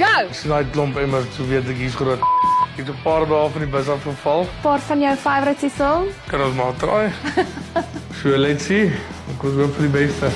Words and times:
Go. 0.00 0.08
Ek 0.08 0.32
sien 0.32 0.48
daai 0.48 0.64
klomp 0.72 0.96
emmers, 0.96 1.26
so 1.36 1.44
weet 1.44 1.66
ek 1.68 1.76
hier's 1.76 1.96
groot. 1.98 2.22
Ek 2.70 2.78
het 2.80 2.88
'n 2.88 3.02
paar 3.04 3.26
dae 3.28 3.50
van 3.52 3.60
die 3.60 3.68
bus 3.68 3.88
af 3.92 4.00
geval. 4.00 4.46
Paar 4.62 4.80
van 4.80 5.00
jou 5.00 5.14
favorites 5.16 5.64
is 5.68 5.80
al. 5.80 6.08
Kan 6.30 6.40
ons 6.40 6.56
maar 6.56 6.72
try. 6.80 7.12
so 8.22 8.32
let's 8.32 8.64
see. 8.64 8.88
Ek 9.34 9.42
was 9.44 9.52
hoop 9.60 9.76
vir 9.76 9.88
die 9.90 9.92
beste. 9.98 10.32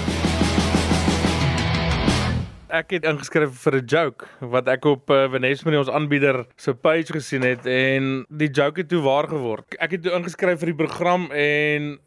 Ek 2.68 2.90
het 2.90 3.08
ingeskryf 3.08 3.56
vir 3.64 3.80
'n 3.80 3.86
joke 3.86 4.28
wat 4.40 4.68
ek 4.68 4.84
op 4.84 5.08
uh, 5.08 5.30
Vanessa 5.32 5.64
met 5.70 5.78
ons 5.78 5.88
aanbieder 5.88 6.44
se 6.56 6.74
page 6.74 7.16
gesien 7.16 7.42
het 7.42 7.64
en 7.64 8.26
die 8.28 8.50
joke 8.50 8.80
het 8.84 8.88
toe 8.88 9.00
waar 9.00 9.28
geword. 9.28 9.64
Ek 9.80 9.96
het 9.96 10.02
toe 10.02 10.12
ingeskryf 10.12 10.58
vir 10.60 10.74
die 10.74 10.80
program 10.84 11.30
en 11.32 11.98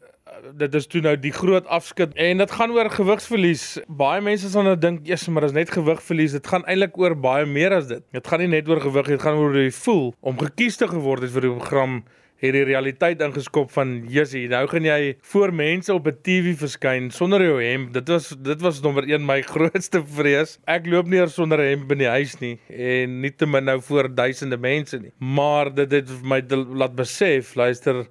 dit 0.58 0.74
is 0.74 0.86
toe 0.86 1.00
nou 1.00 1.14
die 1.16 1.32
groot 1.32 1.66
afskud 1.66 2.14
en 2.14 2.42
dit 2.42 2.50
gaan 2.50 2.70
oor 2.76 2.90
gewigsverlies. 2.90 3.64
Baie 3.88 4.20
mense 4.24 4.50
sal 4.50 4.62
nou 4.62 4.76
dink, 4.78 5.06
"Jesus, 5.06 5.28
maar 5.28 5.42
dit 5.42 5.50
is 5.50 5.56
net 5.56 5.70
gewigverlies." 5.70 6.32
Dit 6.32 6.46
gaan 6.46 6.64
eintlik 6.64 6.98
oor 6.98 7.14
baie 7.14 7.46
meer 7.46 7.72
as 7.72 7.86
dit. 7.86 8.02
Dit 8.12 8.26
gaan 8.26 8.40
nie 8.40 8.48
net 8.48 8.68
oor 8.68 8.80
gewig 8.80 9.06
dit 9.06 9.22
gaan 9.22 9.34
oor 9.34 9.52
hoe 9.52 9.64
jy 9.64 9.70
voel 9.70 10.14
om 10.20 10.38
gekies 10.38 10.76
te 10.76 10.88
geword 10.88 11.22
het 11.22 11.30
vir 11.30 11.40
die 11.40 11.54
program 11.54 12.04
het 12.38 12.54
die 12.54 12.64
realiteit 12.66 13.22
ingeskop 13.24 13.70
van 13.74 14.04
Jessie, 14.10 14.44
nou 14.50 14.62
gaan 14.70 14.86
jy 14.86 15.16
voor 15.32 15.52
mense 15.54 15.94
op 15.94 16.06
'n 16.06 16.18
TV 16.22 16.54
verskyn 16.58 17.10
sonder 17.10 17.42
jou 17.42 17.62
hemp. 17.62 17.92
Dit 17.92 18.08
was 18.08 18.28
dit 18.42 18.60
was 18.60 18.80
nommer 18.80 19.04
1 19.04 19.26
my 19.26 19.42
grootste 19.54 20.02
vrees. 20.06 20.58
Ek 20.66 20.86
loop 20.86 21.06
nie 21.06 21.18
eers 21.18 21.34
sonder 21.34 21.58
hemp 21.58 21.90
in 21.92 21.98
die 21.98 22.08
huis 22.08 22.38
nie 22.40 22.58
en 22.68 23.20
nie 23.20 23.30
te 23.30 23.46
min 23.46 23.64
nou 23.64 23.80
voor 23.80 24.14
duisende 24.14 24.56
mense 24.56 24.98
nie. 24.98 25.12
Maar 25.18 25.74
dit 25.74 25.90
het 25.90 26.22
my 26.22 26.42
laat 26.48 26.94
besef, 26.94 27.54
luister, 27.54 28.06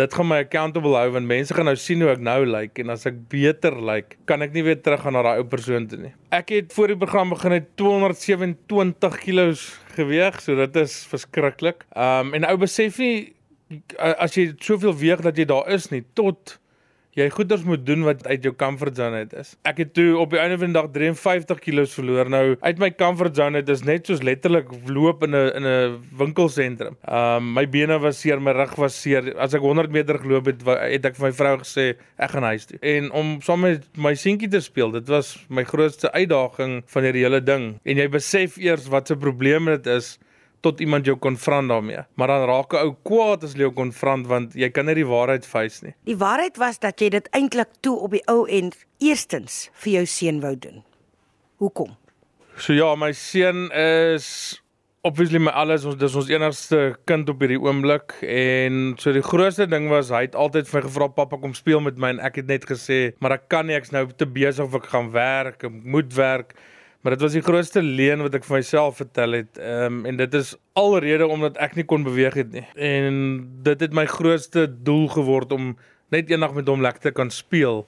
dit 0.00 0.14
gaan 0.16 0.28
my 0.28 0.38
accountable 0.40 0.94
hou 0.96 1.10
want 1.16 1.28
mense 1.28 1.54
gaan 1.54 1.68
nou 1.68 1.76
sien 1.76 2.00
hoe 2.00 2.12
ek 2.14 2.22
nou 2.24 2.38
lyk 2.46 2.54
like, 2.54 2.84
en 2.84 2.94
as 2.94 3.04
ek 3.08 3.18
beter 3.32 3.76
lyk, 3.76 3.86
like, 3.90 4.20
kan 4.30 4.44
ek 4.44 4.54
nie 4.56 4.64
weer 4.64 4.80
terug 4.80 5.04
gaan 5.04 5.16
na 5.18 5.24
daai 5.26 5.42
ou 5.42 5.46
persoon 5.52 5.88
toe 5.90 6.00
nie. 6.00 6.14
Ek 6.32 6.54
het 6.54 6.72
voor 6.72 6.94
die 6.94 6.98
program 7.02 7.34
begin 7.34 7.58
het 7.58 7.68
227 7.80 9.20
kg 9.26 9.52
geweg, 9.98 10.40
so 10.40 10.56
dit 10.56 10.80
is 10.80 10.96
verskriklik. 11.10 11.84
Um 11.92 12.32
en 12.38 12.48
ou 12.48 12.56
besef 12.62 12.98
nie 13.02 13.34
as 13.98 14.36
jy 14.36 14.50
soveel 14.60 14.96
weeg 15.00 15.22
dat 15.24 15.38
jy 15.38 15.46
daar 15.48 15.68
is 15.72 15.90
nie 15.92 16.02
tot 16.16 16.58
jy 17.18 17.26
goeders 17.32 17.64
moet 17.68 17.82
doen 17.84 18.04
wat 18.06 18.24
uit 18.26 18.46
jou 18.46 18.52
comfort 18.56 18.96
zone 18.96 19.24
uit 19.24 19.34
is. 19.36 19.52
Ek 19.68 19.82
het 19.82 19.92
toe 19.96 20.16
op 20.20 20.32
die 20.32 20.40
einde 20.40 20.56
van 20.60 20.72
die 20.72 20.78
dag 20.78 20.88
53 20.94 21.60
kg 21.60 21.84
verloor. 21.92 22.30
Nou 22.32 22.44
uit 22.60 22.80
my 22.80 22.90
comfort 22.96 23.36
zone 23.36 23.60
uit 23.60 23.72
is 23.72 23.84
net 23.84 24.08
soos 24.08 24.22
letterlik 24.24 24.70
loop 24.88 25.24
in 25.26 25.36
'n 25.36 25.52
in 25.60 25.66
'n 25.66 25.98
winkelsentrum. 26.18 26.96
Um 27.04 27.52
my 27.52 27.66
bene 27.68 27.98
was 27.98 28.20
seer, 28.20 28.40
my 28.40 28.52
rug 28.52 28.74
was 28.76 29.00
seer. 29.00 29.36
As 29.36 29.54
ek 29.54 29.60
100 29.60 29.90
meter 29.90 30.18
geloop 30.18 30.46
het, 30.46 30.62
het 30.64 31.04
ek 31.04 31.16
vir 31.16 31.26
my 31.26 31.32
vrou 31.32 31.56
gesê 31.58 31.96
ek 32.18 32.30
gaan 32.30 32.42
huis 32.42 32.66
toe. 32.66 32.78
En 32.80 33.10
om 33.12 33.40
saam 33.40 33.60
met 33.60 33.84
my 33.96 34.14
seentjie 34.14 34.48
te 34.48 34.60
speel, 34.60 34.90
dit 34.90 35.08
was 35.08 35.38
my 35.48 35.64
grootste 35.64 36.12
uitdaging 36.12 36.82
van 36.86 37.02
hierdie 37.02 37.24
hele 37.24 37.40
ding. 37.40 37.78
En 37.84 37.96
jy 37.96 38.08
besef 38.08 38.56
eers 38.56 38.88
wat 38.88 39.06
se 39.06 39.16
probleem 39.16 39.64
dit 39.66 39.86
is 39.86 40.18
tot 40.62 40.80
iemand 40.80 41.06
jou 41.06 41.16
konfront 41.18 41.68
daarmee. 41.68 42.04
Maar 42.14 42.32
dan 42.34 42.46
raak 42.48 42.72
'n 42.72 42.84
ou 42.86 42.94
kwaad 43.02 43.44
as 43.44 43.52
jy 43.54 43.66
jou 43.66 43.72
konfront 43.72 44.26
want 44.26 44.54
jy 44.54 44.70
kan 44.70 44.86
nie 44.86 44.94
die 44.94 45.06
waarheid 45.06 45.46
face 45.46 45.84
nie. 45.84 45.94
Die 46.04 46.16
waarheid 46.16 46.56
was 46.56 46.78
dat 46.78 47.00
jy 47.00 47.08
dit 47.08 47.28
eintlik 47.30 47.68
toe 47.80 47.98
op 47.98 48.10
die 48.10 48.26
ou 48.26 48.46
end 48.48 48.76
eerstens 48.98 49.70
vir 49.72 49.92
jou 49.92 50.06
seun 50.06 50.40
wou 50.40 50.58
doen. 50.58 50.84
Hoekom? 51.56 51.96
So 52.56 52.72
ja, 52.72 52.94
my 52.94 53.12
seun 53.12 53.70
is 53.72 54.62
obviously 55.02 55.38
my 55.38 55.50
alles 55.50 55.84
ons 55.84 55.96
dis 55.98 56.14
ons 56.14 56.28
enigste 56.30 56.94
kind 57.10 57.28
op 57.28 57.40
hierdie 57.42 57.58
oomblik 57.58 58.14
en 58.22 58.92
so 59.02 59.12
die 59.14 59.24
grootste 59.26 59.66
ding 59.66 59.88
was 59.90 60.12
hy 60.14 60.28
het 60.28 60.36
altyd 60.38 60.68
vir 60.70 60.78
my 60.78 60.82
gevra 60.86 61.08
pappa 61.16 61.38
kom 61.42 61.56
speel 61.58 61.82
met 61.82 61.98
my 61.98 62.12
en 62.14 62.20
ek 62.22 62.38
het 62.42 62.46
net 62.46 62.66
gesê 62.70 63.00
maar 63.18 63.32
ek 63.32 63.48
kan 63.50 63.66
nie 63.66 63.74
ek's 63.74 63.90
nou 63.90 64.04
te 64.06 64.28
besig 64.30 64.68
of 64.68 64.76
ek 64.78 64.86
gaan 64.92 65.10
werk, 65.10 65.64
ek 65.64 65.82
moet 65.82 66.14
werk. 66.14 66.54
Maar 67.02 67.16
dit 67.16 67.20
was 67.20 67.32
die 67.34 67.42
grootste 67.42 67.82
leuen 67.82 68.20
wat 68.22 68.36
ek 68.38 68.44
vir 68.46 68.60
myself 68.60 69.00
vertel 69.02 69.40
het. 69.40 69.58
Ehm 69.58 69.98
um, 69.98 70.04
en 70.06 70.16
dit 70.20 70.34
is 70.38 70.54
alrede 70.78 71.26
omdat 71.26 71.56
ek 71.58 71.74
nie 71.74 71.84
kon 71.84 72.06
beweeg 72.06 72.36
het 72.38 72.52
nie. 72.54 72.62
En 72.78 73.16
dit 73.66 73.80
het 73.80 73.92
my 73.92 74.06
grootste 74.06 74.68
doel 74.70 75.08
geword 75.10 75.52
om 75.52 75.72
net 76.14 76.30
eendag 76.30 76.54
met 76.54 76.70
hom 76.70 76.80
lekker 76.84 77.08
te 77.08 77.14
kan 77.16 77.30
speel. 77.30 77.82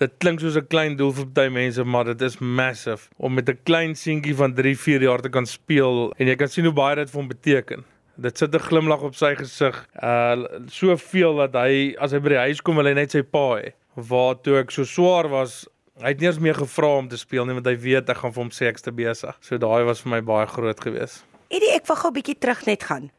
Dit 0.00 0.16
klink 0.18 0.40
soos 0.40 0.56
'n 0.56 0.66
klein 0.66 0.96
doel 0.96 1.12
vir 1.12 1.26
baie 1.26 1.50
mense, 1.50 1.84
maar 1.84 2.04
dit 2.04 2.22
is 2.22 2.38
massive 2.38 3.08
om 3.16 3.34
met 3.34 3.48
'n 3.48 3.58
klein 3.64 3.94
seentjie 3.94 4.34
van 4.34 4.54
3, 4.54 4.78
4 4.78 5.02
jaar 5.02 5.20
te 5.20 5.28
kan 5.28 5.46
speel 5.46 6.14
en 6.16 6.26
jy 6.26 6.36
kan 6.36 6.48
sien 6.48 6.64
hoe 6.64 6.74
baie 6.74 6.96
dit 6.96 7.10
vir 7.10 7.20
hom 7.20 7.28
beteken. 7.28 7.84
Dit 8.16 8.38
sit 8.38 8.54
'n 8.54 8.58
glimlag 8.58 9.02
op 9.02 9.14
sy 9.14 9.34
gesig. 9.34 9.86
Uh 10.02 10.44
soveel 10.66 11.36
dat 11.36 11.52
hy 11.52 11.94
as 11.98 12.12
hy 12.12 12.18
by 12.18 12.28
die 12.28 12.44
huis 12.46 12.62
kom, 12.62 12.76
wil 12.76 12.86
hy 12.86 12.94
net 12.94 13.10
sy 13.10 13.22
pa 13.22 13.60
hê. 13.60 13.72
Waar 13.94 14.40
toe 14.40 14.58
ek 14.58 14.70
so 14.70 14.84
swaar 14.84 15.28
was, 15.28 15.68
Hy 16.02 16.10
het 16.10 16.18
nie 16.18 16.26
eens 16.26 16.40
meer 16.42 16.56
gevra 16.58 16.88
om 16.98 17.08
te 17.08 17.16
speel 17.16 17.44
nie 17.46 17.54
want 17.54 17.68
hy 17.70 17.76
weet 17.78 18.08
ek 18.10 18.18
gaan 18.18 18.32
vir 18.34 18.42
hom 18.42 18.50
sê 18.50 18.66
ek's 18.66 18.82
te 18.82 18.90
besig. 18.90 19.36
So 19.46 19.60
daai 19.62 19.84
was 19.86 20.00
vir 20.02 20.10
my 20.16 20.22
baie 20.26 20.46
groot 20.50 20.80
geweest. 20.82 21.22
Eddie, 21.54 21.70
ek 21.76 21.86
wil 21.86 21.96
gou 22.00 22.10
'n 22.10 22.16
bietjie 22.16 22.38
terug 22.38 22.64
net 22.66 22.82
gaan. 22.82 23.12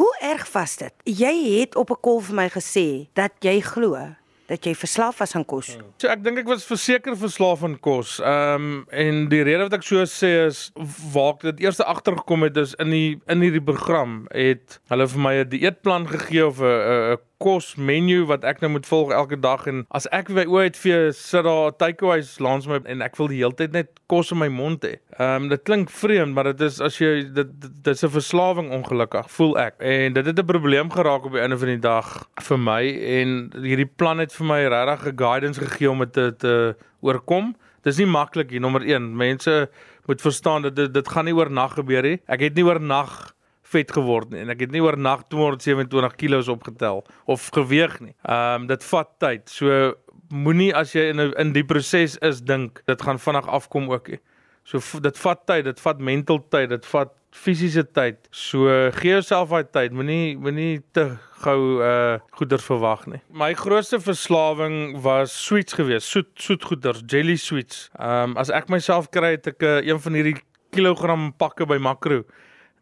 Hoe 0.00 0.12
erg 0.22 0.48
was 0.52 0.76
dit? 0.76 0.94
Jy 1.04 1.60
het 1.60 1.76
op 1.76 1.90
'n 1.90 2.00
kol 2.00 2.20
vir 2.20 2.34
my 2.34 2.48
gesê 2.48 3.08
dat 3.12 3.32
jy 3.40 3.60
glo 3.60 4.16
dat 4.46 4.64
jy 4.64 4.74
verslaaf 4.78 5.18
was 5.18 5.34
aan 5.34 5.44
kos. 5.44 5.72
So 5.98 6.08
ek 6.08 6.22
dink 6.24 6.38
ek 6.38 6.46
was 6.46 6.64
verseker 6.64 7.16
verslaaf 7.18 7.64
aan 7.66 7.78
kos. 7.82 8.18
Ehm 8.20 8.54
um, 8.54 8.86
en 8.90 9.28
die 9.28 9.42
rede 9.42 9.66
wat 9.66 9.74
ek 9.74 9.86
so 9.86 10.04
sê 10.06 10.46
is 10.46 10.70
waar 11.12 11.34
ek 11.34 11.42
dit 11.50 11.64
eers 11.66 11.80
agtergekom 11.80 12.46
het 12.46 12.56
is 12.56 12.74
in 12.82 12.90
die 12.94 13.20
in 13.26 13.42
hierdie 13.44 13.64
program 13.64 14.26
het 14.30 14.78
hulle 14.92 15.08
vir 15.08 15.20
my 15.20 15.34
'n 15.42 15.48
dieetplan 15.50 16.06
gegee 16.06 16.46
of 16.46 16.62
'n 16.62 17.18
'n 17.36 17.44
kos 17.44 17.76
menu 17.76 18.24
wat 18.26 18.44
ek 18.44 18.60
nou 18.60 18.70
moet 18.70 18.86
volg 18.86 19.12
elke 19.12 19.36
dag 19.36 19.66
en 19.66 19.84
as 19.90 20.06
ek 20.12 20.28
by 20.32 20.70
vir 20.72 21.12
sit 21.12 21.44
daar 21.44 21.72
takeaways 21.76 22.38
langs 22.40 22.66
my 22.66 22.80
en 22.86 23.02
ek 23.02 23.16
wil 23.16 23.28
die 23.28 23.42
hele 23.42 23.54
tyd 23.54 23.72
net 23.72 23.88
kos 24.08 24.32
in 24.32 24.38
my 24.38 24.48
mond 24.48 24.84
hê. 24.84 24.96
Ehm 25.18 25.44
um, 25.44 25.48
dit 25.48 25.62
klink 25.62 25.90
vreemd, 25.90 26.34
maar 26.34 26.44
dit 26.44 26.60
is 26.60 26.80
as 26.80 26.98
jy 26.98 27.32
dit 27.34 27.48
dit's 27.84 28.04
'n 28.04 28.08
verslawing 28.08 28.70
ongelukkig, 28.70 29.30
voel 29.30 29.58
ek. 29.58 29.74
En 29.80 30.12
dit 30.12 30.26
het 30.26 30.38
'n 30.38 30.46
probleem 30.46 30.90
geraak 30.90 31.24
op 31.24 31.32
die 31.32 31.40
einde 31.40 31.58
van 31.58 31.68
die 31.68 31.78
dag 31.78 32.28
vir 32.40 32.58
my 32.58 32.82
en 33.20 33.50
hierdie 33.52 33.90
plan 33.96 34.18
het 34.18 34.32
vir 34.32 34.46
my 34.46 34.60
regtig 34.68 35.12
'n 35.12 35.16
guidance 35.16 35.60
gegee 35.60 35.90
om 35.90 35.98
dit 35.98 36.12
te, 36.12 36.34
te 36.36 36.76
oorkom. 37.00 37.54
Dis 37.82 37.98
nie 37.98 38.06
maklik 38.06 38.50
nie, 38.50 38.60
nommer 38.60 38.82
1. 38.82 39.16
Mense 39.16 39.70
moet 40.06 40.20
verstaan 40.20 40.62
dat 40.62 40.76
dit 40.76 40.94
dit 40.94 41.08
gaan 41.08 41.24
nie 41.24 41.34
oornag 41.34 41.74
gebeur 41.74 42.02
nie. 42.02 42.20
Ek 42.26 42.40
het 42.40 42.54
nie 42.54 42.64
oornag 42.64 43.35
vet 43.76 43.92
geword 43.92 44.32
nie 44.32 44.42
en 44.44 44.54
ek 44.54 44.66
het 44.66 44.74
nie 44.74 44.82
oor 44.84 44.98
nag 44.98 45.26
227 45.32 46.16
kg 46.20 46.42
opgetel 46.56 47.04
of 47.24 47.50
geweeg 47.56 48.00
nie. 48.00 48.14
Ehm 48.24 48.62
um, 48.62 48.70
dit 48.70 48.90
vat 48.90 49.12
tyd. 49.22 49.46
So 49.52 49.94
moenie 50.32 50.72
as 50.74 50.94
jy 50.96 51.10
in 51.12 51.22
in 51.38 51.52
die 51.54 51.64
proses 51.64 52.16
is 52.24 52.42
dink 52.42 52.82
dit 52.90 53.02
gaan 53.02 53.20
vinnig 53.22 53.46
afkom 53.46 53.90
ook 53.92 54.08
nie. 54.14 54.22
So 54.66 54.82
dit 55.00 55.18
vat 55.22 55.46
tyd, 55.46 55.64
dit 55.68 55.80
vat 55.80 56.00
mental 56.02 56.40
tyd, 56.50 56.72
dit 56.72 56.86
vat 56.90 57.12
fisiese 57.36 57.84
tyd. 57.94 58.18
So 58.34 58.66
gee 58.96 59.12
jouself 59.12 59.52
daai 59.52 59.68
tyd. 59.70 59.94
Moenie 59.94 60.36
moenie 60.40 60.80
te 60.96 61.06
gou 61.44 61.60
uh 61.84 62.18
goeders 62.38 62.64
verwag 62.66 63.06
nie. 63.12 63.20
My 63.30 63.52
grootste 63.54 64.00
verslawing 64.02 64.98
was 65.04 65.34
sweets 65.44 65.76
geweest, 65.78 66.08
soet 66.08 66.32
soet 66.40 66.64
goeders, 66.64 67.04
jelly 67.06 67.36
sweets. 67.36 67.86
Ehm 67.98 68.32
um, 68.32 68.36
as 68.42 68.50
ek 68.50 68.72
myself 68.72 69.10
kry 69.14 69.36
het 69.36 69.46
ek 69.52 69.62
'n 69.62 69.66
uh, 69.66 69.86
een 69.92 70.00
van 70.00 70.18
hierdie 70.18 70.36
kilogram 70.74 71.32
pakke 71.38 71.66
by 71.66 71.78
Makro 71.78 72.24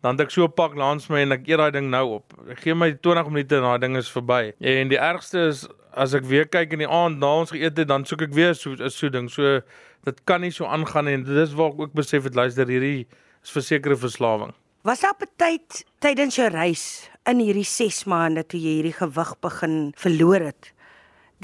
dan 0.05 0.19
het 0.19 0.27
ek 0.27 0.35
so 0.35 0.45
'n 0.45 0.53
pak 0.53 0.75
langs 0.77 1.09
my 1.09 1.23
en 1.25 1.33
ek 1.33 1.49
eet 1.49 1.57
daai 1.57 1.71
ding 1.73 1.89
nou 1.89 2.21
op. 2.21 2.35
Ek 2.51 2.61
gee 2.61 2.75
my 2.75 2.93
20 2.93 3.31
minute 3.33 3.57
en 3.57 3.63
daai 3.63 3.79
ding 3.81 3.97
is 3.97 4.11
verby. 4.13 4.53
En 4.61 4.89
die 4.89 5.01
ergste 5.01 5.49
is 5.49 5.67
as 5.97 6.13
ek 6.15 6.25
weer 6.25 6.45
kyk 6.45 6.73
in 6.73 6.79
die 6.85 6.89
aand 6.89 7.19
na 7.19 7.27
ons 7.41 7.51
geëet 7.51 7.79
het, 7.79 7.89
dan 7.89 8.05
soek 8.05 8.23
ek 8.23 8.35
weer 8.35 8.55
so 8.55 8.77
'n 8.77 8.91
so 8.91 9.09
ding. 9.09 9.31
So 9.31 9.63
dit 10.05 10.25
kan 10.27 10.41
nie 10.41 10.51
so 10.51 10.67
aangaan 10.67 11.09
en 11.09 11.25
dit 11.25 11.37
is 11.37 11.55
waar 11.55 11.73
ek 11.73 11.81
ook 11.81 11.95
besef 11.95 12.25
het 12.25 12.35
luister 12.35 12.67
hierdie 12.67 13.07
is 13.43 13.51
versekerde 13.51 13.97
verslawing. 13.97 14.53
Was 14.83 15.01
daar 15.01 15.17
tyd 15.37 15.85
tydens 16.01 16.37
jou 16.37 16.49
reis 16.49 17.09
in 17.25 17.39
hierdie 17.39 17.65
6 17.65 18.05
maande 18.05 18.45
toe 18.47 18.61
jy 18.61 18.83
hierdie 18.83 18.99
gewig 18.99 19.41
begin 19.41 19.95
verloor 19.97 20.41
het? 20.41 20.73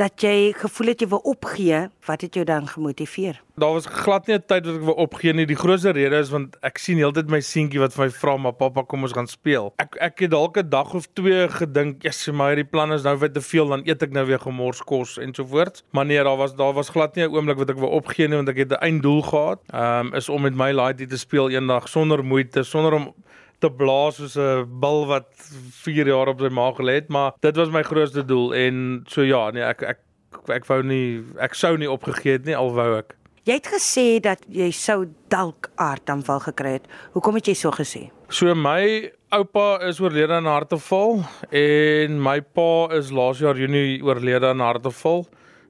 Dat 0.01 0.23
jy 0.25 0.53
gevoel 0.57 0.93
het 0.95 1.03
jy 1.03 1.09
wil 1.11 1.21
opgee, 1.29 1.81
wat 2.09 2.23
het 2.25 2.37
jou 2.39 2.45
dan 2.49 2.69
gemotiveer? 2.69 3.41
Daar 3.61 3.75
was 3.77 3.87
glad 3.87 4.27
nie 4.27 4.37
'n 4.37 4.47
tyd 4.47 4.65
wat 4.67 4.77
ek 4.77 4.87
wou 4.89 4.97
opgee 4.97 5.33
nie. 5.33 5.47
Die 5.47 5.57
grootste 5.57 5.93
rede 5.93 6.17
is 6.17 6.31
want 6.31 6.57
ek 6.63 6.79
sien 6.79 6.97
heeltyd 6.97 7.29
my 7.29 7.41
seentjie 7.41 7.81
wat 7.81 7.93
vir 7.93 8.05
my 8.05 8.11
vra, 8.11 8.37
"Maar 8.37 8.53
pappa, 8.53 8.83
kom 8.83 9.03
ons 9.03 9.13
gaan 9.13 9.27
speel." 9.27 9.73
Ek 9.77 9.97
ek 10.01 10.19
het 10.21 10.31
dalk 10.31 10.57
'n 10.57 10.69
dag 10.69 10.95
of 10.95 11.07
twee 11.13 11.49
gedink, 11.49 12.03
"Ja, 12.03 12.09
yes, 12.09 12.31
maar 12.31 12.49
hierdie 12.55 12.71
plan 12.71 12.93
is 12.93 13.03
nou 13.03 13.19
vir 13.19 13.33
te 13.33 13.41
veel, 13.41 13.69
dan 13.69 13.83
eet 13.85 14.03
ek 14.03 14.13
nou 14.13 14.27
weer 14.27 14.41
gemors 14.41 14.83
kos 14.83 15.19
en 15.19 15.35
so 15.35 15.45
voort." 15.45 15.83
Maar 15.91 16.07
nee, 16.07 16.23
daar 16.23 16.37
was 16.37 16.55
daar 16.55 16.73
was 16.73 16.89
glad 16.89 17.15
nie 17.15 17.25
'n 17.25 17.35
oomblik 17.35 17.59
wat 17.59 17.71
ek 17.71 17.79
wou 17.79 17.91
opgee 17.91 18.29
nie 18.29 18.37
want 18.37 18.49
ek 18.49 18.57
het 18.57 18.71
'n 18.73 18.81
einddoel 18.81 19.23
gehad. 19.23 19.59
Ehm 19.73 20.07
um, 20.07 20.15
is 20.15 20.29
om 20.29 20.43
met 20.43 20.55
my 20.55 20.73
laaitie 20.73 21.07
te 21.07 21.19
speel 21.19 21.51
eendag 21.51 21.89
sonder 21.89 22.25
moeite, 22.25 22.63
sonder 22.63 22.93
om 22.93 23.15
te 23.61 23.71
blaas 23.71 24.17
soos 24.21 24.37
'n 24.37 24.67
bil 24.81 25.07
wat 25.07 25.29
4 25.85 26.07
jaar 26.07 26.29
op 26.33 26.41
sy 26.41 26.49
maag 26.49 26.77
gelê 26.77 27.01
het, 27.01 27.09
maar 27.09 27.33
dit 27.41 27.57
was 27.57 27.71
my 27.71 27.83
grootste 27.83 28.25
doel 28.25 28.55
en 28.55 29.05
so 29.07 29.23
ja, 29.23 29.51
nee, 29.51 29.63
ek 29.63 29.83
ek 29.83 29.99
ek 30.49 30.67
wou 30.67 30.83
nie 30.83 31.23
ek 31.39 31.55
sou 31.55 31.77
nie 31.77 31.91
opgegee 31.91 32.39
het 32.39 32.45
nie 32.47 32.57
al 32.57 32.73
wou 32.75 32.97
ek. 32.99 33.17
Jy 33.49 33.57
het 33.57 33.69
gesê 33.73 34.21
dat 34.21 34.43
jy 34.53 34.69
sou 34.71 35.07
dalk 35.33 35.71
aardaanval 35.81 36.41
gekry 36.45 36.73
het. 36.77 36.89
Hoekom 37.15 37.35
het 37.35 37.49
jy 37.49 37.55
so 37.55 37.73
gesê? 37.73 38.11
So 38.29 38.55
my 38.55 39.11
oupa 39.33 39.81
is 39.89 40.01
oorlede 40.01 40.37
aan 40.37 40.47
hartaanval 40.47 41.25
en 41.51 42.21
my 42.23 42.41
pa 42.41 42.89
is 42.99 43.11
laas 43.11 43.41
jaar 43.41 43.57
Junie 43.59 44.03
oorlede 44.05 44.53
aan 44.53 44.61
hartaanval. 44.61 45.25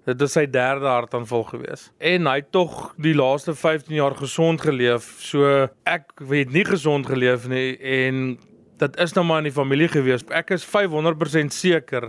Dit 0.08 0.23
is 0.25 0.32
sy 0.32 0.47
derde 0.49 0.88
hartaanval 0.88 1.44
gewees. 1.50 1.91
En 1.99 2.26
hy 2.26 2.38
het 2.41 2.52
tog 2.55 2.94
die 2.97 3.14
laaste 3.14 3.55
15 3.55 3.94
jaar 3.99 4.17
gesond 4.17 4.62
geleef. 4.64 5.12
So 5.20 5.69
ek 5.85 6.25
het 6.31 6.55
nie 6.55 6.64
gesond 6.64 7.06
geleef 7.11 7.49
nie 7.49 7.76
en 7.76 8.38
dit 8.81 8.97
is 9.05 9.12
nou 9.12 9.26
maar 9.29 9.44
in 9.44 9.50
die 9.50 9.56
familie 9.56 9.91
gewees. 9.93 10.25
Ek 10.32 10.55
is 10.56 10.64
500% 10.64 11.52
seker 11.52 12.08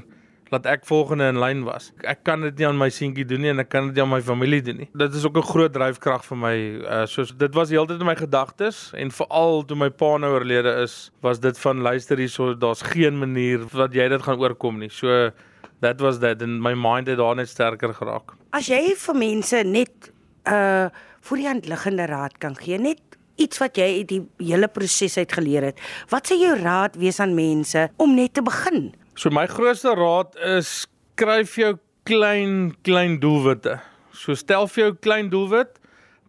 dat 0.51 0.67
ek 0.67 0.83
volgende 0.87 1.29
in 1.31 1.39
lyn 1.39 1.63
was. 1.63 1.91
Ek 2.03 2.25
kan 2.27 2.43
dit 2.43 2.57
nie 2.59 2.67
aan 2.67 2.79
my 2.79 2.89
seentjie 2.91 3.23
doen 3.27 3.43
nie 3.43 3.51
en 3.53 3.63
ek 3.63 3.69
kan 3.71 3.87
dit 3.87 3.95
nie 3.95 4.03
aan 4.03 4.11
my 4.11 4.19
familie 4.23 4.59
doen 4.63 4.81
nie. 4.83 4.89
Dit 4.99 5.15
is 5.15 5.23
ook 5.27 5.37
'n 5.37 5.47
groot 5.51 5.73
dryfkrag 5.73 6.25
vir 6.25 6.37
my. 6.37 6.55
Uh 6.83 7.05
soos 7.05 7.31
dit 7.31 7.53
was 7.55 7.69
heeltyd 7.69 7.99
in 7.99 8.05
my 8.05 8.15
gedagtes 8.15 8.91
en 8.93 9.11
veral 9.11 9.63
toe 9.63 9.77
my 9.77 9.89
pa 9.89 10.17
nou 10.17 10.31
oorlede 10.33 10.83
is, 10.83 11.11
was 11.21 11.39
dit 11.39 11.59
van 11.59 11.81
luister 11.81 12.17
hierso, 12.17 12.53
daar's 12.53 12.81
geen 12.81 13.19
manier 13.19 13.59
wat 13.71 13.93
jy 13.93 14.07
dit 14.09 14.21
gaan 14.21 14.39
oorkom 14.39 14.79
nie. 14.79 14.89
So 14.89 15.31
that 15.81 16.01
was 16.01 16.19
that 16.19 16.41
and 16.41 16.61
my 16.61 16.73
mind 16.73 17.07
het 17.07 17.17
daar 17.17 17.35
net 17.35 17.49
sterker 17.49 17.93
geraak. 17.93 18.35
As 18.55 18.69
jy 18.69 18.93
vir 18.97 19.17
mense 19.17 19.63
net 19.67 20.11
uh 20.49 20.89
voor 21.21 21.37
die 21.37 21.45
hand 21.45 21.67
liggende 21.69 22.07
raad 22.09 22.39
kan 22.41 22.55
gee, 22.57 22.79
net 22.81 23.17
iets 23.37 23.59
wat 23.61 23.77
jy 23.77 23.85
uit 23.99 24.07
die 24.09 24.21
hele 24.41 24.65
proses 24.73 25.19
uit 25.21 25.33
geleer 25.37 25.67
het. 25.69 25.83
Wat 26.09 26.25
sou 26.25 26.37
jou 26.39 26.55
raad 26.57 26.97
wees 26.97 27.19
aan 27.21 27.35
mense 27.37 27.83
om 28.01 28.15
net 28.17 28.33
te 28.33 28.41
begin? 28.41 28.89
So 29.13 29.29
my 29.29 29.45
grootste 29.45 29.93
raad 29.97 30.33
is 30.57 30.71
skryf 30.87 31.53
jou 31.61 31.75
klein 32.09 32.73
klein 32.81 33.19
doelwitte. 33.21 33.77
So 34.17 34.33
stel 34.33 34.65
vir 34.73 34.87
jou 34.87 34.95
klein 34.97 35.29
doelwit, 35.29 35.77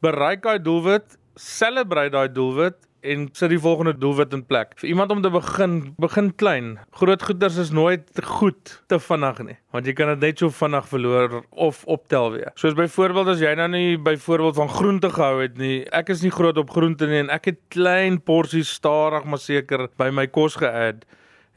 bereik 0.04 0.44
daai 0.44 0.60
doelwit, 0.60 1.16
celebrate 1.40 2.12
daai 2.12 2.28
doelwit 2.28 2.76
en 3.02 3.28
sit 3.34 3.50
die 3.50 3.58
volgende 3.58 3.92
doelwit 3.98 4.34
in 4.36 4.44
plek. 4.46 4.76
Vir 4.80 4.88
iemand 4.92 5.10
om 5.10 5.22
te 5.22 5.30
begin, 5.32 5.94
begin 6.00 6.30
klein. 6.38 6.68
Groot 6.98 7.22
goeders 7.26 7.56
is 7.58 7.72
nooit 7.74 8.10
goed 8.24 8.74
te 8.86 8.98
vinnig 9.02 9.40
nie, 9.46 9.56
want 9.74 9.88
jy 9.88 9.94
kan 9.98 10.12
dit 10.14 10.22
net 10.22 10.42
so 10.42 10.54
vinnig 10.54 10.86
verloor 10.90 11.40
of 11.50 11.82
optel 11.90 12.30
weer. 12.36 12.52
Soos 12.60 12.76
byvoorbeeld 12.78 13.32
as 13.34 13.42
jy 13.42 13.54
nou 13.58 13.68
nie 13.72 13.98
byvoorbeeld 13.98 14.60
van 14.60 14.70
groente 14.70 15.10
gehou 15.10 15.42
het 15.42 15.58
nie. 15.58 15.82
Ek 15.90 16.12
is 16.14 16.22
nie 16.22 16.30
groot 16.34 16.60
op 16.62 16.70
groente 16.70 17.08
nie 17.10 17.24
en 17.24 17.32
ek 17.34 17.50
het 17.50 17.60
klein 17.74 18.20
porsies 18.22 18.70
stadig 18.78 19.26
maar 19.26 19.42
seker 19.42 19.88
by 19.98 20.12
my 20.14 20.28
kos 20.30 20.60
geadd. 20.62 21.02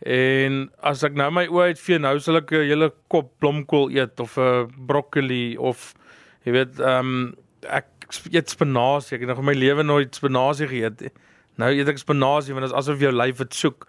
En 0.06 0.66
as 0.84 1.06
ek 1.08 1.16
nou 1.18 1.30
my 1.32 1.46
oë 1.48 1.72
uitvee, 1.74 2.02
nou 2.02 2.18
sal 2.20 2.42
ek 2.42 2.52
'n 2.52 2.68
hele 2.68 2.92
kop 3.08 3.32
blomkool 3.40 3.90
eet 3.94 4.20
of 4.20 4.38
'n 4.38 4.68
broccoli 4.88 5.58
of 5.58 5.94
jy 6.46 6.52
weet, 6.52 6.80
ehm 6.80 7.00
um, 7.00 7.36
ek 7.70 7.88
eet 8.32 8.50
spinasie. 8.50 9.16
Ek 9.16 9.22
het 9.22 9.30
nog 9.30 9.40
in 9.40 9.46
my 9.46 9.54
lewe 9.54 9.84
nooit 9.84 10.16
spinasie 10.16 10.68
geëet 10.68 11.02
nie. 11.02 11.14
Nou 11.62 11.72
eet 11.72 11.90
ek 11.92 12.02
spinasie 12.02 12.56
want 12.56 12.68
dit 12.68 12.74
is 12.74 12.78
asof 12.78 13.00
jou 13.04 13.12
lyf 13.16 13.40
dit 13.44 13.56
soek. 13.56 13.88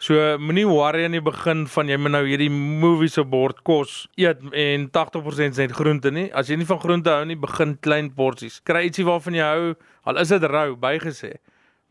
So 0.00 0.16
moenie 0.40 0.64
worry 0.64 1.02
aan 1.04 1.12
die 1.12 1.20
begin 1.20 1.66
van 1.68 1.90
jy 1.92 1.98
moet 2.00 2.14
nou 2.14 2.22
hierdie 2.24 2.48
movies 2.50 3.18
op 3.20 3.28
bord 3.34 3.58
kos 3.68 4.06
eet 4.16 4.40
en 4.56 4.86
80% 4.94 5.60
net 5.60 5.74
groente 5.76 6.08
nie. 6.14 6.30
As 6.32 6.48
jy 6.48 6.56
nie 6.56 6.68
van 6.68 6.80
groente 6.80 7.12
hou 7.12 7.26
nie, 7.28 7.36
begin 7.36 7.74
klein 7.84 8.08
porsies. 8.16 8.62
Kry 8.64 8.86
ietsie 8.88 9.04
waarvan 9.04 9.36
jy 9.36 9.48
hou, 9.50 9.72
al 10.08 10.20
is 10.22 10.32
dit 10.32 10.46
rou, 10.48 10.72
bygesê. 10.80 11.34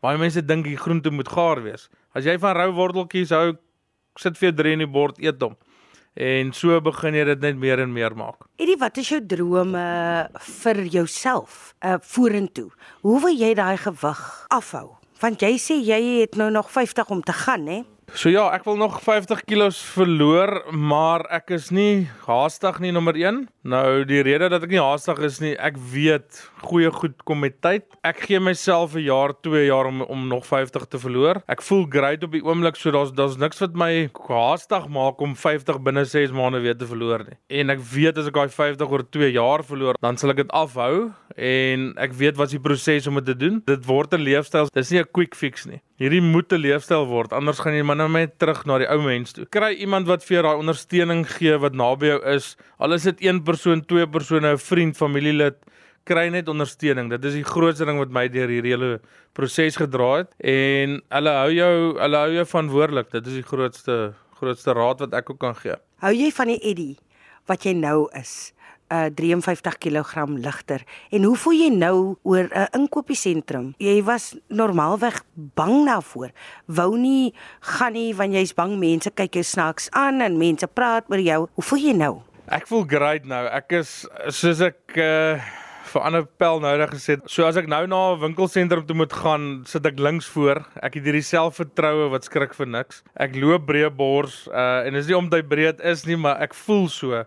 Baie 0.02 0.18
mense 0.18 0.42
dink 0.42 0.66
die 0.66 0.78
groente 0.80 1.12
moet 1.14 1.30
gaar 1.30 1.62
wees. 1.62 1.86
As 2.16 2.26
jy 2.26 2.34
van 2.42 2.56
rou 2.58 2.72
worteltjies 2.80 3.30
hou, 3.36 3.52
sit 4.18 4.38
vir 4.40 4.50
jou 4.50 4.56
3 4.64 4.78
in 4.80 4.82
die 4.82 4.90
bord, 4.90 5.20
eet 5.22 5.44
hom. 5.44 5.54
En 6.18 6.50
so 6.56 6.80
begin 6.82 7.14
jy 7.14 7.28
dit 7.28 7.44
net 7.46 7.60
meer 7.62 7.84
en 7.84 7.92
meer 7.94 8.16
maak. 8.18 8.48
Eddie, 8.58 8.78
wat 8.80 8.98
is 8.98 9.12
jou 9.12 9.20
drome 9.22 9.84
vir 10.64 10.82
jouself 10.90 11.76
uh 11.86 12.00
vorentoe? 12.02 12.72
Hoe 13.06 13.20
wil 13.22 13.38
jy 13.38 13.54
daai 13.54 13.78
gewig 13.78 14.24
afhou? 14.50 14.99
Want 15.20 15.42
jy 15.44 15.58
sê 15.60 15.76
jy 15.84 16.00
het 16.22 16.36
nou 16.40 16.48
nog 16.50 16.70
50 16.72 17.10
om 17.12 17.20
te 17.22 17.32
gaan, 17.32 17.66
hè? 17.68 17.82
So 18.10 18.28
ja, 18.28 18.48
ek 18.52 18.64
wil 18.66 18.74
nog 18.76 18.96
50 19.04 19.44
kg 19.46 19.68
verloor, 19.94 20.50
maar 20.74 21.22
ek 21.32 21.52
is 21.54 21.68
nie 21.72 22.08
haastig 22.26 22.80
nie 22.82 22.90
nommer 22.92 23.14
1. 23.16 23.44
Nou 23.70 24.02
die 24.08 24.18
rede 24.26 24.48
dat 24.50 24.64
ek 24.66 24.72
nie 24.74 24.80
haastig 24.82 25.20
is 25.24 25.38
nie, 25.40 25.52
ek 25.56 25.78
weet 25.92 26.40
goeie 26.66 26.90
goed 26.92 27.14
kom 27.28 27.40
met 27.44 27.60
tyd. 27.62 27.86
Ek 28.04 28.24
gee 28.26 28.40
myself 28.42 28.96
'n 28.98 29.06
jaar, 29.06 29.32
2 29.32 29.66
jaar 29.66 29.86
om 29.86 30.02
om 30.02 30.26
nog 30.28 30.44
50 30.44 30.88
te 30.90 30.98
verloor. 30.98 31.42
Ek 31.48 31.62
voel 31.62 31.86
great 31.86 32.24
op 32.24 32.32
die 32.32 32.42
oomblik, 32.44 32.76
so 32.76 32.90
daar's 32.90 33.12
daar's 33.12 33.38
niks 33.38 33.60
wat 33.60 33.74
my 33.74 34.10
haastig 34.28 34.88
maak 34.88 35.20
om 35.20 35.36
50 35.36 35.78
binne 35.80 36.04
6 36.04 36.32
maande 36.32 36.60
weer 36.60 36.76
te 36.76 36.86
verloor 36.86 37.24
nie. 37.24 37.38
En 37.48 37.70
ek 37.70 37.78
weet 37.78 38.18
as 38.18 38.26
ek 38.26 38.34
daai 38.34 38.48
50 38.48 38.90
oor 38.90 39.04
2 39.10 39.32
jaar 39.32 39.62
verloor, 39.62 39.94
dan 40.02 40.16
sal 40.16 40.30
ek 40.30 40.36
dit 40.36 40.50
afhou 40.50 41.12
en 41.36 41.94
ek 41.96 42.12
weet 42.12 42.36
wat 42.36 42.50
die 42.50 42.60
proses 42.60 43.06
om 43.06 43.14
dit 43.14 43.26
te 43.26 43.36
doen. 43.36 43.62
Dit 43.64 43.86
word 43.86 44.12
'n 44.12 44.20
leefstyl. 44.20 44.68
Dis 44.74 44.90
nie 44.90 45.00
'n 45.00 45.08
quick 45.12 45.34
fix 45.34 45.66
nie. 45.66 45.80
Hierdie 46.00 46.22
moet 46.24 46.48
'n 46.52 46.62
leefstyl 46.64 47.04
word, 47.04 47.32
anders 47.36 47.58
gaan 47.60 47.74
jy 47.76 47.82
maar 47.84 47.96
nou 47.96 48.08
net 48.08 48.38
terug 48.40 48.64
na 48.64 48.78
die 48.78 48.88
ou 48.88 49.02
mens 49.04 49.34
toe. 49.36 49.44
Kry 49.44 49.74
iemand 49.84 50.06
wat 50.08 50.24
vir 50.24 50.36
jou 50.36 50.42
daai 50.46 50.60
ondersteuning 50.62 51.26
gee 51.28 51.58
wat 51.60 51.74
naby 51.76 52.06
jou 52.06 52.20
is. 52.36 52.56
Al 52.78 52.94
is 52.96 53.02
dit 53.02 53.20
een 53.20 53.42
persoon, 53.44 53.84
twee 53.84 54.06
persone, 54.06 54.54
'n 54.54 54.56
vriend, 54.56 54.96
familielid, 54.96 55.58
kry 56.06 56.30
net 56.30 56.48
ondersteuning. 56.48 57.10
Dit 57.10 57.24
is 57.24 57.34
die 57.34 57.44
grootste 57.44 57.84
ding 57.84 57.98
wat 57.98 58.08
my 58.08 58.28
deur 58.28 58.48
hierdie 58.48 58.72
hele 58.72 59.00
proses 59.34 59.76
gedra 59.76 60.24
het 60.24 60.32
en 60.40 61.02
hulle 61.10 61.30
hou 61.30 61.52
jou, 61.52 61.98
hulle 62.00 62.16
hou 62.16 62.32
jou 62.32 62.46
verantwoordelik. 62.46 63.10
Dit 63.10 63.26
is 63.26 63.34
die 63.34 63.48
grootste 63.52 64.14
grootste 64.40 64.72
raad 64.72 65.00
wat 65.00 65.12
ek 65.12 65.30
ook 65.30 65.38
kan 65.38 65.54
gee. 65.54 65.76
Hou 66.00 66.14
jy 66.14 66.30
van 66.30 66.46
die 66.46 66.60
Eddie 66.64 66.96
wat 67.46 67.62
jy 67.62 67.74
nou 67.76 68.08
is? 68.16 68.54
Uh 68.90 69.08
53 69.14 69.78
kg 69.78 70.26
ligter. 70.36 70.84
En 71.10 71.24
hoe 71.24 71.36
voel 71.36 71.52
jy 71.52 71.70
nou 71.74 72.16
oor 72.22 72.44
'n 72.44 72.56
uh, 72.56 72.66
inkopiesentrum? 72.72 73.74
Jy 73.78 74.02
was 74.02 74.36
normaalweg 74.48 75.22
bang 75.54 75.86
daarvoor. 75.86 76.30
Wou 76.66 76.96
nie 76.98 77.34
gaan 77.60 77.92
nie 77.92 78.14
want 78.14 78.32
jy's 78.32 78.54
bang 78.54 78.78
mense 78.78 79.10
kyk 79.10 79.34
jou 79.34 79.44
snaaks 79.44 79.90
aan 79.90 80.20
en 80.20 80.38
mense 80.38 80.66
praat 80.66 81.04
oor 81.10 81.20
jou. 81.20 81.48
Hoe 81.54 81.64
voel 81.64 81.78
jy 81.78 81.92
nou? 81.92 82.22
Ek 82.50 82.66
voel 82.66 82.84
great 82.84 83.24
nou. 83.24 83.46
Ek 83.46 83.72
is 83.72 84.06
soos 84.28 84.60
ek 84.60 84.96
uh 84.96 85.38
vir 85.90 86.04
ander 86.06 86.26
pel 86.38 86.60
net 86.62 86.92
gesê. 86.92 87.16
So 87.26 87.46
as 87.46 87.58
ek 87.58 87.68
nou 87.68 87.86
na 87.86 88.14
'n 88.14 88.20
winkelsentrum 88.20 88.86
toe 88.86 88.96
moet 88.96 89.12
gaan, 89.12 89.64
sit 89.66 89.86
ek 89.86 89.98
links 89.98 90.26
voor. 90.26 90.64
Ek 90.82 90.94
het 90.94 91.04
hierdie 91.04 91.22
selfvertroue 91.22 92.10
wat 92.10 92.24
skrik 92.24 92.54
vir 92.54 92.66
niks. 92.66 93.02
Ek 93.16 93.34
loop 93.34 93.66
breë 93.66 93.90
bors 93.90 94.48
uh 94.48 94.86
en 94.86 94.94
dis 94.94 95.06
nie 95.06 95.16
omdat 95.16 95.42
hy 95.42 95.48
breed 95.48 95.80
is 95.80 96.06
nie, 96.06 96.16
maar 96.16 96.40
ek 96.40 96.54
voel 96.54 96.88
so. 96.88 97.24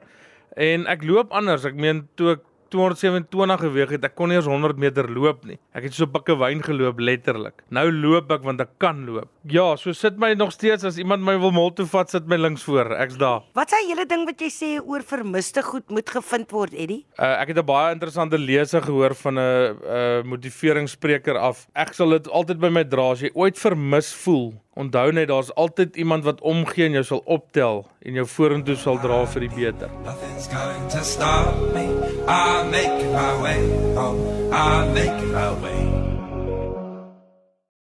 En 0.55 0.87
ek 0.91 1.03
loop 1.07 1.31
anders. 1.33 1.65
Ek 1.65 1.77
meen 1.79 2.07
toe 2.19 2.35
ek 2.37 2.43
227 2.73 3.59
geweg 3.63 3.93
het, 3.95 4.07
ek 4.09 4.15
kon 4.17 4.31
nie 4.31 4.39
eens 4.39 4.49
100 4.49 4.79
meter 4.81 5.07
loop 5.11 5.45
nie. 5.47 5.59
Ek 5.77 5.87
het 5.87 5.93
so 5.93 6.05
'n 6.05 6.11
bikke 6.11 6.35
wyn 6.39 6.63
geloop 6.63 6.99
letterlik. 6.99 7.63
Nou 7.69 7.91
loop 7.91 8.31
ek 8.31 8.43
want 8.43 8.61
ek 8.61 8.79
kan 8.79 9.05
loop. 9.05 9.29
Ja, 9.45 9.75
so 9.75 9.93
sit 9.93 10.17
my 10.17 10.33
nog 10.33 10.51
steeds 10.51 10.83
as 10.83 10.97
iemand 10.97 11.23
my 11.23 11.37
wil 11.37 11.51
mol 11.51 11.71
toe 11.71 11.85
vat, 11.85 12.09
sit 12.09 12.27
my 12.27 12.37
links 12.37 12.63
voor. 12.63 12.91
Ek's 12.97 13.17
daar. 13.17 13.43
Wat 13.53 13.71
hy 13.71 13.87
hele 13.89 14.05
ding 14.05 14.25
wat 14.25 14.39
jy 14.39 14.49
sê 14.49 14.79
oor 14.85 15.03
vermiste 15.03 15.61
goed 15.63 15.89
moet 15.89 16.09
gevind 16.09 16.51
word, 16.51 16.73
Eddie? 16.73 17.05
Uh, 17.19 17.41
ek 17.41 17.47
het 17.49 17.57
'n 17.57 17.65
baie 17.65 17.93
interessante 17.93 18.37
lese 18.37 18.81
gehoor 18.81 19.15
van 19.15 19.33
'n 19.33 19.39
uh, 19.39 20.23
motiveringsspreker 20.23 21.37
af. 21.37 21.67
Ek 21.75 21.93
sal 21.93 22.09
dit 22.09 22.27
altyd 22.27 22.59
by 22.59 22.69
my 22.69 22.83
dra 22.83 23.11
as 23.11 23.21
jy 23.21 23.31
ooit 23.33 23.57
vermis 23.57 24.13
voel. 24.13 24.53
Onthou 24.75 25.11
net 25.11 25.27
daar's 25.27 25.53
altyd 25.53 25.95
iemand 25.95 26.23
wat 26.23 26.41
omgee 26.41 26.85
en 26.85 26.91
jou 26.91 27.03
sal 27.03 27.21
optel 27.25 27.85
en 28.01 28.13
jou 28.13 28.25
vorentoe 28.25 28.75
sal 28.75 28.97
dra 28.97 29.25
vir 29.25 29.45
die 29.45 29.53
beter. 29.55 29.89
Nothing's 30.03 30.47
going 30.47 30.89
to 30.89 31.03
stop 31.03 31.73
me. 31.75 31.92
I 32.27 32.63
make 32.69 33.11
my 33.11 33.41
way 33.41 33.93
home. 33.95 34.53
I 34.53 34.87
make 34.93 35.31
my 35.31 35.51
way 35.61 35.82